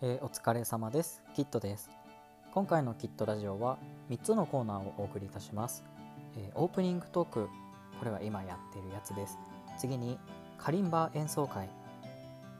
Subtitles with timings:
[0.00, 1.24] えーお疲れ様です。
[1.34, 1.90] キットです。
[2.52, 3.78] 今回のキットラジオは
[4.10, 5.82] 3つのコーナーをお送りいたします。
[6.36, 7.48] えーオープニングトーク、
[7.98, 9.36] これは今やってるやつです。
[9.76, 10.16] 次に
[10.56, 11.68] カリンバ演奏会。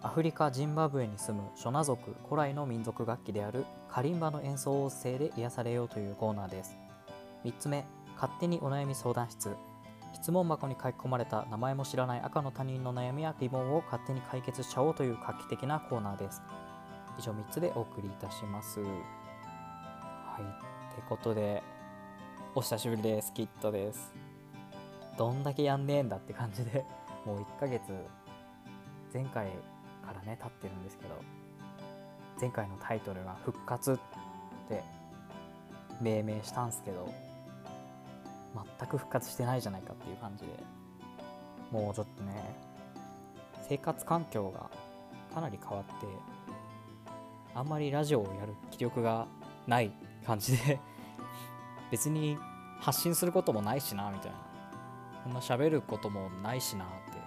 [0.02, 6.76] アフリカ・ジンバブエに住むショナ族古来の民族楽器であるカリンバの演奏音声で癒されようというコーナーです。
[7.44, 7.84] 3つ目、
[8.16, 9.54] 勝手にお悩み相談室。
[10.12, 16.42] 質問箱に書き込まれた名前も知らない赤の他人の悩みや疑問を勝手に解決しちゃおうという画期的なコーナーです。
[17.18, 18.80] 以上3つでお送りいたします。
[18.80, 20.42] はい。
[20.92, 21.64] ってことで、
[22.54, 23.32] お久しぶりです。
[23.34, 24.14] キットです。
[25.16, 26.84] どんだけやんねえんだって感じで、
[27.26, 27.92] もう1ヶ月、
[29.12, 29.50] 前回
[30.06, 31.14] からね、経ってるんですけど、
[32.40, 33.98] 前回のタイトルが復活っ
[34.68, 34.84] て
[36.00, 37.12] 命名したんすけど、
[38.78, 40.52] 全く復活してないじゃないかっていう感じで、
[41.72, 42.54] もうちょっとね、
[43.68, 44.70] 生活環境が
[45.34, 46.37] かなり変わって、
[47.58, 49.26] あんまりラジオをやる気力が
[49.66, 49.90] ない
[50.24, 50.78] 感じで
[51.90, 52.38] 別に
[52.78, 54.38] 発信することもないしなみたいな。
[55.24, 57.18] こんな喋ることもないしなって。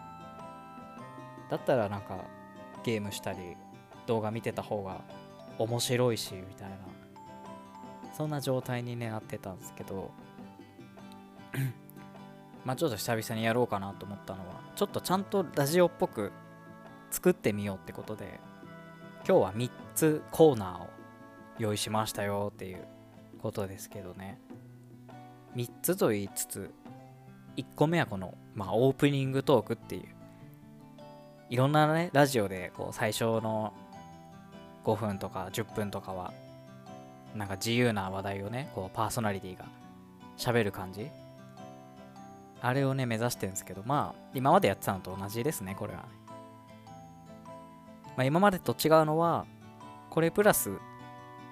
[1.50, 2.24] だったらなんか
[2.82, 3.58] ゲームしたり
[4.08, 5.02] 動画見てた方が
[5.58, 6.78] 面白いしみたいな。
[8.14, 10.12] そんな状態に、ね、なってたんですけど。
[12.64, 16.32] まあちょっと久々にやろうかなと思ったのはちょっとちゃんとラジオっぽく
[17.10, 18.40] 作ってみようってことで
[19.28, 20.88] 今日は3つコーナーを
[21.60, 22.86] 用意しましたよっていう
[23.42, 24.40] ことですけどね。
[25.56, 26.74] 3つと言いつつ
[27.58, 30.06] 1個目はこの、まあ、オープニングトークっていう
[31.50, 33.74] いろんなねラジオでこう最初の
[34.86, 36.34] 5分とか10分とかは
[37.36, 39.66] なんか自由な話題をねこうパーソナリティが
[40.38, 41.10] 喋る感じ。
[42.64, 46.00] あれをね目指してるんですけどまあ今までやってたのと同じですねこれは。
[46.00, 46.21] ね
[48.22, 49.48] まあ、今までと違うのは
[50.12, 50.78] これプラス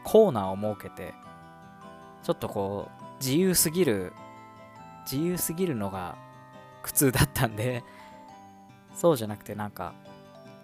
[0.03, 1.15] コーナーを設けて
[2.21, 4.13] ちょっとこう自由すぎる
[5.11, 6.15] 自由すぎるのが
[6.83, 7.83] 苦痛だったんで
[8.93, 9.95] そうじゃなくてなんか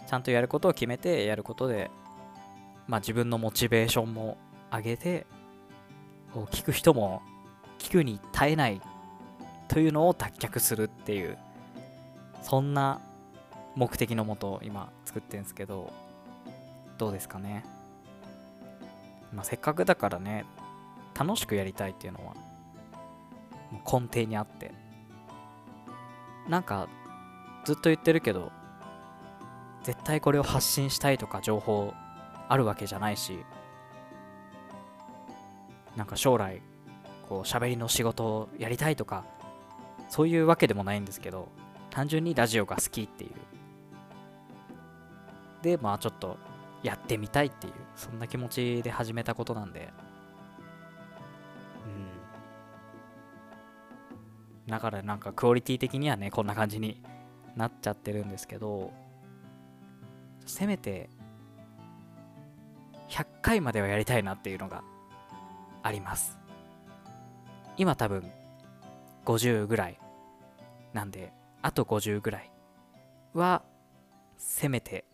[0.08, 1.90] ちゃんとやることを決めてやることで
[2.88, 4.38] まあ自分のモチベーションも
[4.72, 5.26] 上げて
[6.36, 7.24] 聞く人も
[7.80, 8.80] 聞くに耐えない
[9.68, 11.36] というのを脱却するっていう
[12.44, 13.02] そんな
[13.76, 15.94] 目的のもと今作ってんですけど
[16.98, 17.64] どうですかね、
[19.34, 20.46] まあ、せっかくだからね
[21.18, 22.34] 楽しくやりたいっていうのは
[23.72, 24.74] もう根底にあって。
[26.50, 26.88] なんか
[27.64, 28.52] ずっと言ってるけど
[29.84, 31.94] 絶対これを発信したいとか情報
[32.48, 33.40] あるわけじゃないし
[35.96, 36.62] なんか将来
[37.28, 39.26] こう喋りの仕事をやりたいとか
[40.10, 41.48] そういうわけでもないんですけど
[41.90, 43.32] 単純にラジオが好きっていう
[45.66, 46.38] でまあちょっと
[46.84, 49.92] やってみたいっていうそんな気持ちで始めたことなんで。
[54.68, 54.72] うん。
[54.72, 57.02] だからなんかクオリティ的にはねこんな感じに
[57.56, 58.94] なっちゃってるんですけど
[60.46, 61.10] せめて
[63.10, 64.84] 100回まではやりたいなっていうのが
[65.82, 66.38] あります。
[67.78, 68.32] 今多分
[69.26, 70.00] 50ぐらい
[70.94, 71.34] なんで
[71.64, 72.52] あと50ぐらい
[73.34, 73.64] は
[74.38, 75.06] せめて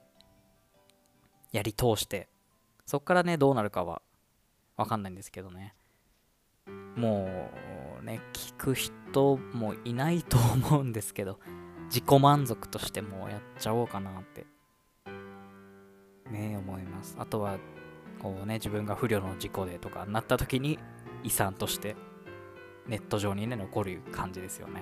[1.51, 2.29] やり通して
[2.85, 4.01] そっからねどうなるかは
[4.78, 5.75] わかんないんですけどね。
[6.95, 7.50] も
[8.01, 11.40] うね聞く人もいないと思うんですけど
[11.85, 14.45] 自己満足としてもうやっちゃおうかなって。
[16.29, 17.16] ね思います。
[17.19, 17.57] あとは
[18.22, 20.79] こうね自分が不慮の事故でとかなった時に
[21.23, 21.95] 遺産として
[22.88, 24.81] ネット上にね残る感じですよね。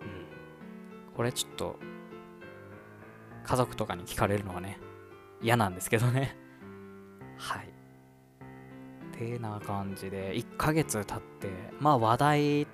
[0.00, 1.14] うん。
[1.14, 1.76] これちょっと
[3.46, 4.78] 家族とかに聞かれるのはね
[5.40, 6.36] 嫌なんですけどね。
[7.38, 7.68] はい。
[9.16, 11.48] てな感じで1ヶ月経って
[11.80, 12.66] まあ話題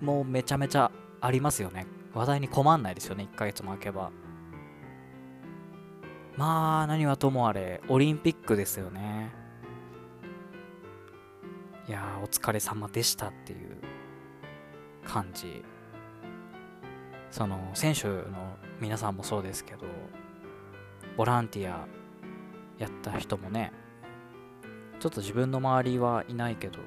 [0.00, 1.86] もめちゃめちゃありますよね。
[2.14, 4.10] 話題に困んないですよね1ヶ月も空けば。
[6.36, 9.32] まあ何はともあれオリンピックですよね。
[11.88, 13.78] いやお疲れ様でしたっていう
[15.06, 15.64] 感じ。
[17.30, 19.86] その選手の皆さんもそうですけど
[21.18, 21.88] ボランティア
[22.78, 23.72] やった人もね
[25.00, 26.78] ちょっと自分の周りはいないけど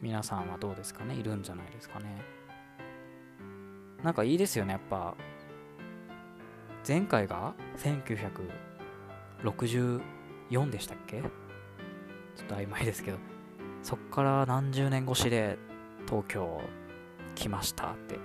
[0.00, 1.14] 皆さんはどうですかね？
[1.14, 2.20] いるんじゃないですかね？
[4.02, 5.14] なんかいいですよねやっぱ。
[6.86, 11.22] 前回が1964でしたっけ？
[11.22, 11.30] ちょっ
[12.48, 13.18] と曖昧ですけど。
[13.82, 15.58] そっから何十年越しで
[16.06, 16.60] 東京
[17.36, 18.18] 来ましたって。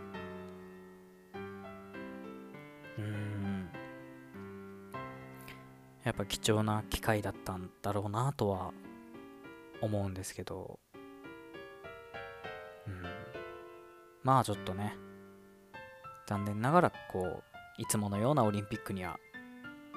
[6.09, 8.71] やっぱ貴重な機会だったんだろうなとは
[9.79, 10.79] 思うんですけど、
[12.87, 13.03] うん、
[14.23, 14.95] まあちょっとね。
[16.25, 19.17] 残念ながらこういつものようなオリンピックには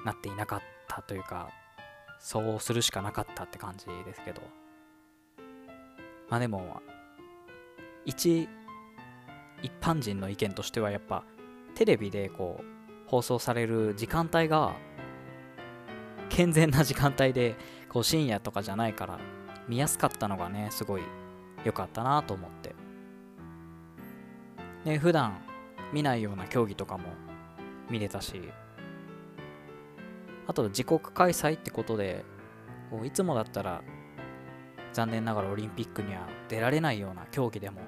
[0.05, 1.49] なっていなかったというか
[2.19, 4.41] そうするしかなかったって感じですけど。
[6.29, 6.79] まあでも
[8.05, 8.47] 一
[9.63, 11.23] 一般人の意見としてはやっぱ
[11.73, 14.75] テレビでこう放送される時間帯が
[16.35, 17.55] 健全な時間帯で
[17.89, 19.19] こう深夜とかじゃないから
[19.67, 21.03] 見やすかったのがねすごい
[21.63, 22.75] 良かったなと思って。
[24.83, 25.41] ね普段
[25.93, 27.03] 見ないような競技とかも
[27.89, 28.41] 見れたし
[30.47, 32.25] あと自国開催ってことで
[32.89, 33.83] こういつもだったら
[34.91, 37.81] 残念ながらオリンピックには出られないような競技でも、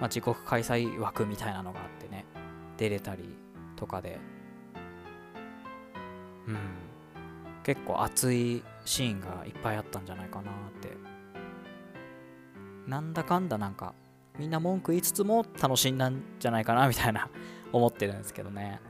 [0.00, 2.26] まあ、自国開催枠みたいなのがあってね
[2.76, 3.36] 出れたり
[3.76, 4.18] とかで。
[6.48, 6.89] うん。
[7.62, 10.96] 結構熱いシーンがいっぱいあったんじゃないかなって。
[12.86, 13.94] なんだかんだなんか
[14.38, 17.28] みんな文句言いつつも楽しんだんじゃないかなみたいな
[17.72, 18.80] 思ってるんですけどね。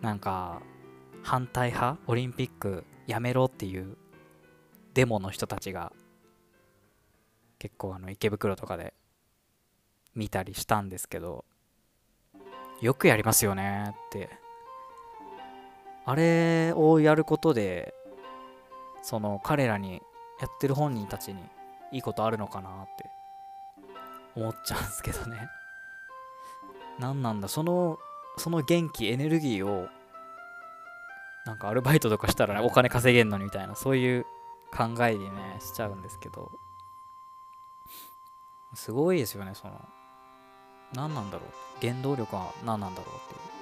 [0.00, 0.60] なんか
[1.22, 3.96] 反対派オリンピックやめろっていう
[4.94, 5.92] デモの人たちが
[7.58, 8.94] 結構あの池袋とかで
[10.14, 11.44] 見たりしたんですけど
[12.80, 14.30] よくやりますよねって
[16.08, 17.92] あれをやることで
[19.02, 20.00] その彼らに
[20.40, 21.42] やってる本人たちに
[21.92, 23.10] いいことあるのかなって
[24.34, 25.50] 思っちゃうんですけどね。
[26.98, 27.98] 何なんだその
[28.38, 29.88] その元気エネルギーを
[31.44, 34.24] なんかアルバイトとかしたら、ね、お金稼げんのにみたいなそういう
[34.74, 36.50] 考えにねしちゃうんですけど。
[38.72, 39.78] すごいですよねその。
[40.94, 41.86] 何なんだろう。
[41.86, 43.57] 原動力は何なんだろうっていう。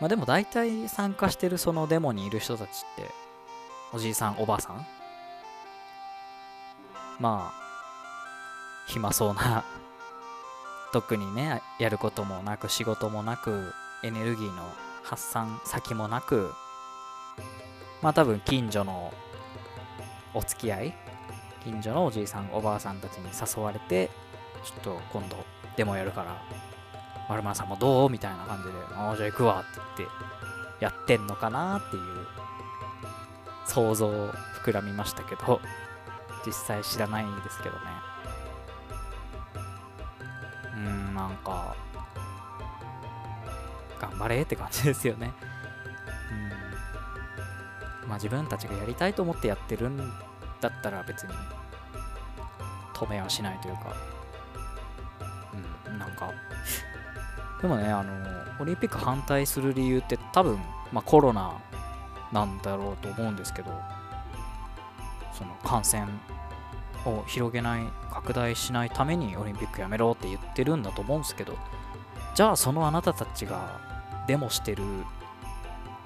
[0.00, 3.10] まあでも大体参加してるそのデモにいる人たちって
[3.92, 4.86] おじいさんおばあさん？
[7.18, 7.60] まあ
[8.86, 9.64] 暇そうな
[10.92, 14.62] 特にねやることもなく仕事もなくエネルギーの
[15.02, 16.52] 発散先もなく
[18.00, 19.12] まあ多分近所の
[20.32, 20.94] お付き合い
[21.62, 24.08] 近所のおじいさんおばあさんたちに誘われて
[24.64, 25.36] ちょっと今度
[25.76, 26.42] デモやるから
[27.30, 28.10] 丸丸さんもどう？
[28.10, 32.26] みたいな感じで「ああじゃあ行くわ」って言ってやってんのかなっていう
[33.66, 34.32] 想像を
[34.64, 35.60] 膨らみましたけど
[36.44, 37.82] 実際知らないんですけどね。
[40.74, 41.76] うんなんか
[44.00, 45.32] 頑張れって感じですよね。
[48.02, 48.08] うん。
[48.08, 49.98] まあ自分たちがやりたいと思ってやってるん
[50.60, 51.34] だったら別に
[52.94, 53.94] 止めはしないというか。
[55.86, 56.30] うんなんか
[57.62, 58.12] でもねあの
[58.60, 60.58] オリンピック反対する理由って多分、
[60.92, 61.58] まあ、コロナ
[62.32, 63.70] なんだろうと思うんですけど
[65.32, 66.06] その感染
[67.06, 71.56] を広げない拡大しないためにオリンピックやめろって言ってるんだと思うんですけど
[72.34, 73.80] じゃあそのあなたたちが
[74.26, 74.82] デモしてる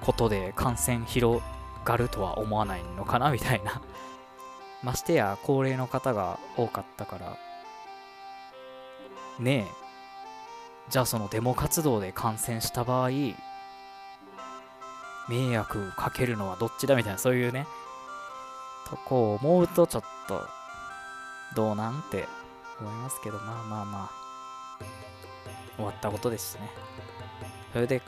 [0.01, 1.41] ことで感染広
[1.83, 3.81] がるとは思わないのかなみたいな。
[4.85, 7.37] ましてや高齢の方が多かったから
[9.39, 9.84] ねえ
[10.89, 13.09] じゃあそのデモ活動で感染した場合
[15.27, 17.65] 迷惑かけるのはどっちだみたいなそういうね
[18.87, 20.41] とこを思うとちょっと
[21.55, 22.27] どうなんて
[22.79, 24.25] 思いますけどまあまあまあ
[25.75, 26.69] 終わったことですしね。
[27.73, 28.01] それで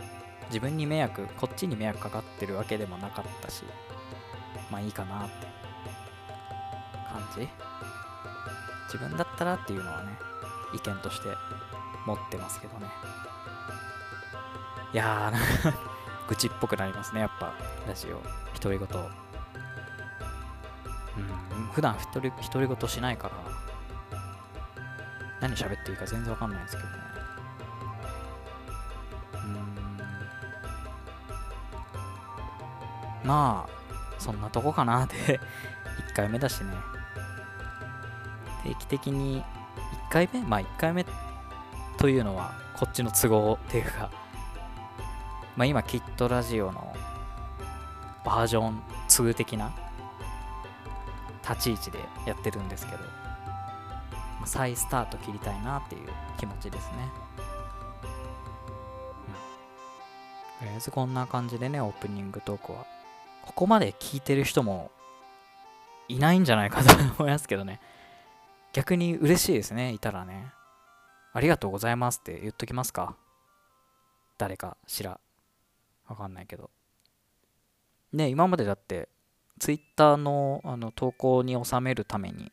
[0.47, 3.63] 自分に迷惑こっちに迷惑かかってるわけでもなかったし
[4.71, 5.47] まあいいかなって
[7.11, 7.49] 感じ。
[8.85, 10.11] 自分だったらっていうのはね
[10.73, 11.27] 意見として
[12.07, 12.87] 持ってますけどね。
[14.93, 15.73] いやー
[16.29, 17.53] 愚痴っぽくなりますねやっぱ
[17.85, 18.21] ラジオ。
[18.59, 18.87] 独り言
[21.17, 23.33] うん普段独り独り言しないから。
[25.41, 26.95] 何喋っていいか全然わかんないんですけどね。
[33.23, 33.27] うん。
[33.27, 33.71] まあ
[34.17, 35.39] そんなとこかなって。
[36.13, 36.73] 1回目だしね。
[38.63, 39.45] 定期的に1
[40.11, 40.41] 回目？
[40.41, 41.26] まあ1回目って
[41.97, 44.09] というのはこっちの都合っていうか
[45.55, 46.95] まあ今キットラジオの
[48.23, 49.71] バージョン2的な
[51.47, 52.99] 立ち位置でやってるんですけど
[54.45, 57.09] 再スタート切りたいなっていう気持ちですね、
[60.59, 62.85] うん、とりあえずこんな感じでねオープニングトークは。
[63.45, 64.91] ここまで聞いてる人も
[66.09, 67.79] いないんじゃないかと思いますけどね。
[68.73, 70.51] 逆に嬉しいですねいたらね。
[71.33, 73.15] ありがとうございますって言っときますか？
[74.37, 75.19] 誰かしら。
[76.07, 76.69] わかんないけど。
[78.13, 79.09] ね今までだって
[79.59, 82.51] ツイッターのあの投稿に収めるために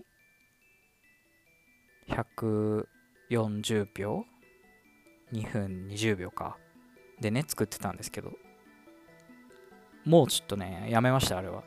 [2.08, 2.86] 140
[3.94, 4.24] 秒
[5.32, 6.56] ？2分20秒か。
[7.20, 8.32] でね作ってたんですけど。
[10.04, 11.62] もうちょっとねやめましたあれは。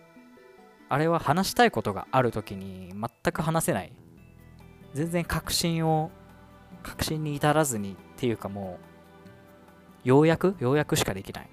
[0.90, 3.92] あれは話したいことがある時に全く話せない。
[4.94, 6.12] 全然確信を
[6.84, 8.80] 確信に至らずにっていうかも
[10.06, 11.50] うようやくようやくしかできない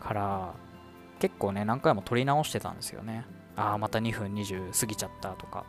[0.00, 0.54] から
[1.18, 3.24] 結構ね何回も撮り直してたんですよね。
[3.56, 5.64] ああまた2分20過ぎちゃったとか。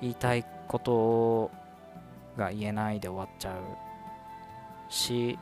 [0.00, 1.50] 言いたいこと
[2.36, 5.38] が言えないで終わっちゃうし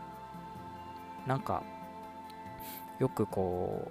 [1.27, 1.63] なんか
[2.99, 3.91] よくこ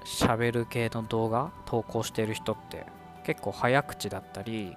[0.00, 2.86] う喋る系の動画投稿してる人って
[3.26, 4.76] 結構早口だったり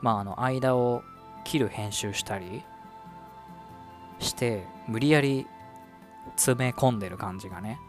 [0.00, 1.02] まああの間を
[1.44, 2.62] 切る編集したり
[4.20, 5.46] して無理やり
[6.36, 7.80] 詰め込んでる感じがね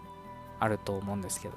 [0.60, 1.54] あると思うんですけど。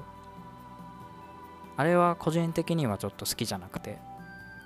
[1.79, 3.97] あれは個人的にはちょっと好きじゃなくて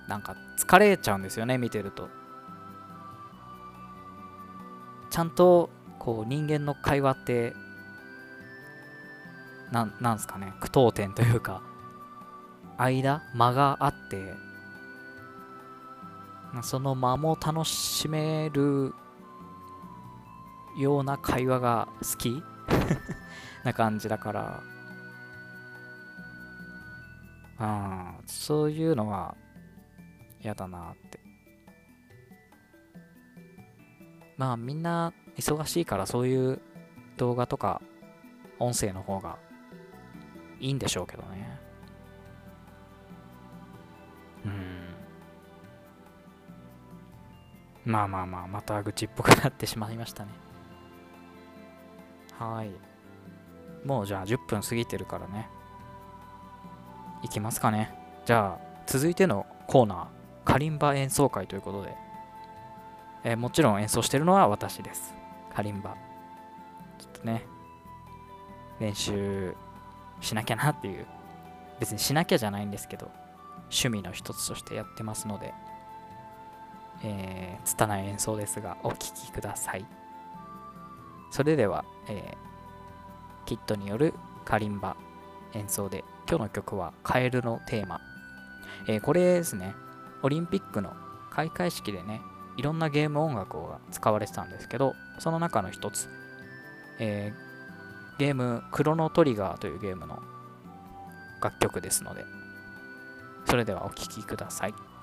[0.09, 2.09] なんか疲れちゃうんですよね見てると。
[5.11, 5.71] ちゃんと
[6.01, 7.53] こう人間の会話って
[9.71, 11.63] なんなんすかね句読点というか。
[12.77, 14.35] 間間があって
[16.63, 18.95] その間も楽しめる
[20.77, 22.43] ような会話が好き。
[23.65, 24.63] な感じだから。
[27.59, 29.37] あそういうのは
[30.41, 31.21] 嫌だなって。
[34.37, 36.61] まあみんな忙しいからそういう
[37.17, 37.81] 動画とか
[38.59, 39.39] 音声の方が
[40.59, 41.44] いいんでしょうけどね。
[47.85, 50.31] まあまあまあまた愚痴っぽくなってしまいましたね。
[52.39, 52.71] はい。
[53.87, 55.49] もうじゃあ10分過ぎてるからね。
[57.23, 57.95] いきますかね。
[58.25, 60.07] じゃあ続いてのコーナー
[60.45, 61.95] カリンバ演奏会ということで、
[63.25, 65.15] えー、もちろん演奏してるのは私です。
[65.55, 65.95] カリンバ。
[66.99, 67.47] ちょっとね
[68.81, 69.55] 練習
[70.21, 71.07] しなきゃなっていう。
[71.81, 73.11] 別にしなきゃじゃないんですけど
[73.65, 75.53] 趣味の一つとしてやってますので。
[77.03, 79.87] えー、拙い演奏ですがお聴きください。
[81.31, 84.97] それでは、えー、キットによるカリンバ
[85.55, 88.01] 演奏で今日の曲はカエルのテーマ、
[88.87, 89.75] えー、これですね
[90.23, 90.93] オリンピックの
[91.31, 92.23] 開会式でね
[92.57, 96.09] いろんなゲーム音楽が使われてたんですけどその中の一つ、
[97.01, 100.23] えー、ゲームクロノトリガーというゲームの
[101.43, 102.25] 楽曲ですので
[103.47, 104.94] それではお聴きください。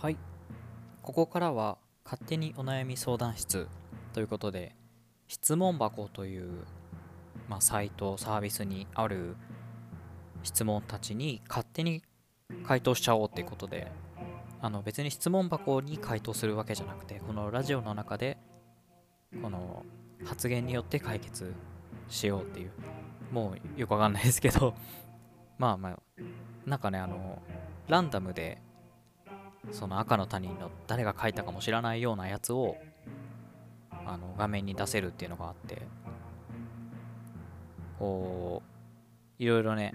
[0.00, 0.16] はい。
[1.02, 3.66] ここからは勝手にお悩み相談室
[4.12, 4.76] ということで
[5.26, 6.50] 質問箱という、
[7.48, 9.34] まあ、サイトサービスにある
[10.44, 12.04] 質問たちに勝手に
[12.64, 13.90] 回答しちゃおうっていうことで
[14.62, 18.38] あの別に質問箱に回答するわけじゃなくてこのラジオの中で
[19.42, 19.84] この
[20.24, 21.52] 発言によって解決
[22.08, 22.70] しようっていう
[23.32, 24.74] もうよくわかんないですけど
[25.58, 25.98] まあまあ
[26.66, 27.42] なんかねあの
[27.88, 28.62] ランダムで
[29.72, 32.76] その赤の他人の誰が書いたかも知らないようなやつを
[34.06, 35.82] あの画面に出せるっていうのがあって。
[37.98, 38.62] こ
[39.38, 39.94] ういろいろね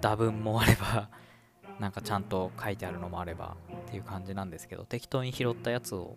[0.00, 1.08] 打分もあれば
[1.78, 3.56] なんかちゃんと書いてあるのもあれば
[3.88, 6.16] っていう感じなんですけど適当に拾ったやつを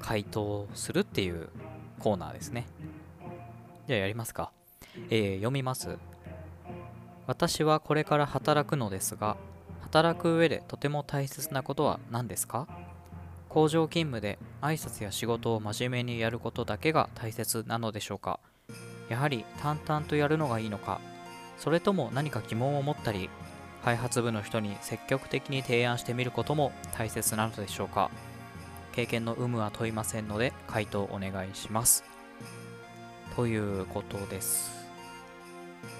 [0.00, 1.48] 回答するっていう
[1.98, 2.66] コーナーですね。
[3.86, 4.52] じゃあやりますか、
[5.10, 5.98] えー、読みます。
[7.26, 9.36] 私はこれから働くのですが
[9.92, 12.66] 働く上でとても大切なことは何ですか？
[13.50, 18.40] 工場勤務で挨拶や仕事を真面目にやることだけが大切なのでしょうか？
[19.10, 20.98] やはり淡々とやるのがいいのか？
[21.58, 23.28] それとも何か疑問を持ったり
[23.84, 28.10] 開発部の人に積極的に提案してみることも大切なのでしょうか？
[28.92, 32.02] 経験の有無は問いませんので回答お願いします。
[33.36, 34.72] ということです。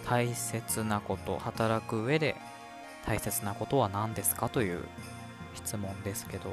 [0.07, 2.37] 大切なこと働く上で
[3.07, 4.85] 大切なことは何ですかという
[5.55, 6.51] 質問ですけど。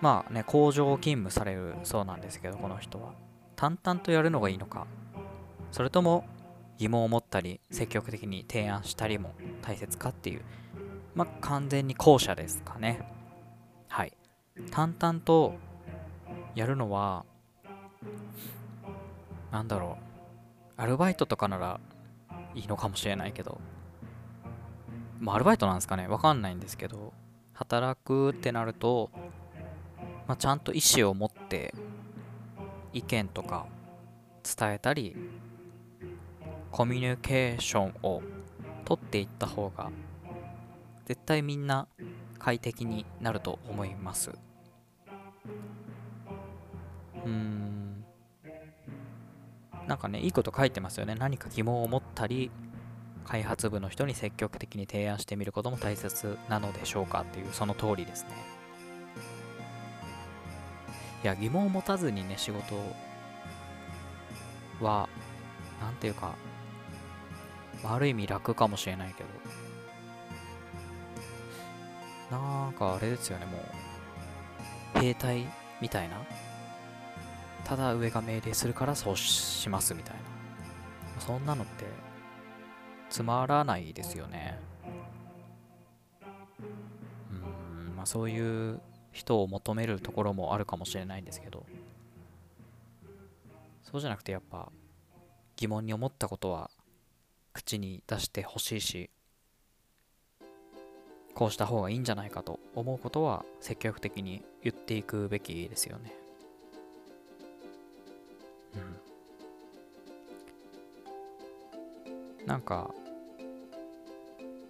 [0.00, 3.12] まあね工場勤務されるそうなんですけどこの人は。
[3.56, 4.86] 淡々とやるのがいいのか。
[5.72, 6.24] それとも
[6.78, 9.32] 疑問を持ったり積極的に提案したりも
[9.62, 10.42] 大切かっていう。
[11.14, 13.10] まあ完全に後者ですかね。
[13.88, 14.12] はい。
[14.70, 15.54] 淡々と
[16.54, 17.24] やるのは
[19.50, 20.80] なんだろう。
[20.80, 21.80] アルバイトとかなら
[22.54, 23.60] いいのかもしれないけど。
[25.20, 26.06] まあアルバイトなんですかね。
[26.06, 27.12] わかんないんですけど。
[27.54, 29.10] 働くってなると
[30.28, 31.74] まあ、ちゃんと意思を持って
[32.92, 33.66] 意見とか
[34.44, 35.16] 伝えたり
[36.70, 38.22] コミュニケーションを
[38.84, 39.90] 取っていった方が
[41.06, 41.88] 絶対みんな
[42.38, 44.30] 快適になると思います。
[47.24, 47.77] うん。
[49.88, 51.14] なんかねいいこと書いてますよね。
[51.14, 52.50] 何か疑問を持ったり
[53.24, 58.30] 開発部の人に積極的に提案してみることも大切なのでしょうかっていうその通りですね。
[61.24, 62.76] いや疑問を持たずにね仕事
[64.80, 65.08] は
[65.80, 66.36] 何ていうか
[67.82, 69.28] ある意味楽かもしれないけど。
[72.30, 73.58] なんかあれですよねも
[74.96, 75.46] う兵隊
[75.80, 76.16] みたいな
[77.68, 81.20] ただ上が命令するからそうしますみたいな。
[81.20, 81.84] そんなのって
[83.10, 84.58] つまらないですよね。
[87.30, 88.80] うんまあそういう
[89.12, 91.66] 人を求めるところもあるかもしれないんですけど。
[93.82, 94.72] そうじゃなくてやっぱ
[95.56, 96.70] 疑問に思ったことは
[97.52, 99.08] 口に出してほしいし
[101.34, 106.27] こうした方がいいんじゃないかと思うことは積極的に言っていくべきですよね。
[112.48, 112.94] なんか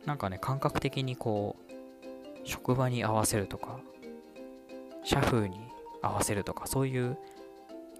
[0.05, 3.79] なんかね感覚的にこう職場に合わせるとか
[5.05, 5.61] 社風に
[6.03, 7.17] 合わせるとかそういう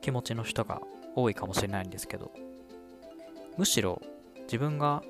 [0.01, 0.83] 気持ちの人が
[1.15, 2.33] 多いかもしれないんですけど
[3.57, 4.03] むしろ
[4.43, 5.03] 自分が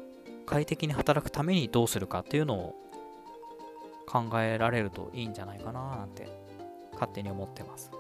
[0.45, 2.75] 快適に働くためにどうするかっていうのを
[4.07, 6.29] 考えられるといいんじゃないかななんて
[6.93, 7.91] 勝手に思ってます。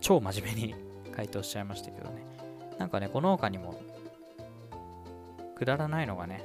[0.00, 0.74] 超真面目に
[1.14, 2.22] 回答しちゃいましたけどね。
[2.78, 3.80] なんかねこの他にも
[5.56, 6.44] くだらないのがね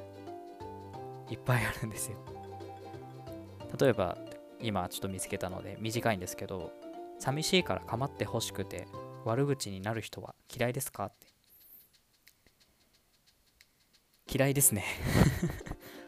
[1.30, 2.18] いっぱいあるんですよ。
[3.80, 4.18] 例えば
[4.62, 6.72] 今ちょっと見つけたので短いんですけど
[7.20, 8.88] 寂しいから構ってほしくて
[9.26, 11.28] 悪口になる人は嫌いですかって。
[14.32, 14.86] 嫌いですね。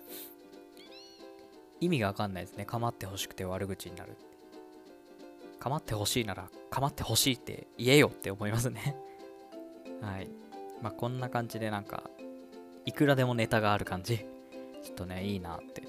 [1.82, 2.66] 意味がわかんないですね。
[2.66, 4.16] 構ってほしくて悪口になる
[5.60, 8.96] 構ってほしいなら構ってほしいって言えよって思いますね。
[10.02, 10.30] はい。
[10.82, 12.10] まあこんな感じでなんか
[12.86, 14.17] いくらでもネタがある感じ。
[14.17, 15.84] ちょっとねいいなって。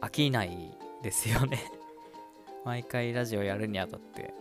[0.00, 1.58] 飽きないですよね。
[2.64, 4.34] 毎回ラジオやるにあたって、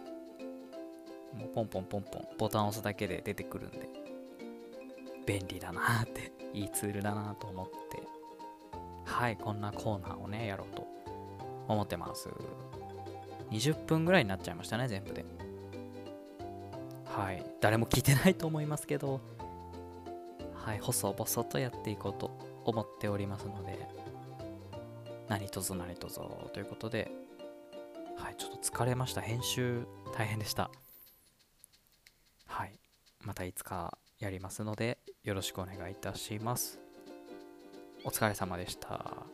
[1.33, 3.89] もうポンポンポンポンボタン押すだけで出てくるんで、
[5.25, 8.01] 便利だなって、いいツールだなと思って、
[9.05, 10.87] はい、こんなコーナーをね、やろうと
[11.67, 12.29] 思ってます。
[13.51, 15.25] 20分ぐらいになっちゃいましたね、全部で。
[17.05, 19.21] はい、誰も聞いてないと思いますけど、
[20.65, 22.31] はい、細々とやっていこうと
[22.65, 23.87] 思っておりますので、
[25.29, 26.15] 何卒何卒
[26.53, 27.11] ということで、
[28.17, 29.21] はい、ちょっと疲れました。
[29.21, 29.85] 編集
[30.17, 30.71] 大変でした。
[32.47, 32.79] はい、
[33.21, 36.79] またいつかやりますので、よろしくお願いいたします。
[38.03, 39.24] お疲れ様でした。